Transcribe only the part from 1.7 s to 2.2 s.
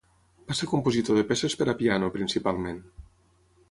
a piano,